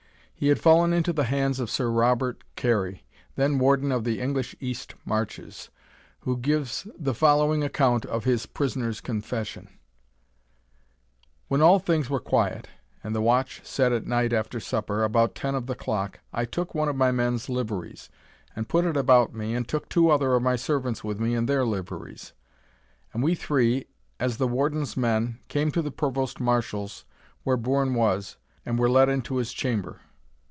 [0.43, 3.05] He had fallen into the hands of Sir Robert Carey,
[3.35, 5.69] then Warden of the English East Marches,
[6.21, 9.69] who gives the following account of his prisoner's confession:
[11.47, 12.67] "When all things were quiet,
[13.03, 16.73] and the watch set at night, after supper, about ten of the clock, I took
[16.73, 18.09] one of my men's liveries,
[18.55, 21.45] and put it about me, and took two other of my servants with me in
[21.45, 22.33] their liveries;
[23.13, 23.85] and we three,
[24.19, 27.05] as the Warden's men, came to the Provost Marshal's
[27.43, 29.99] where Bourne was, and were let into his chamber.